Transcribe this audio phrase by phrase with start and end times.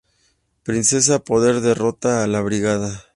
[0.63, 2.91] Princesa Poder derrota a la Brigada.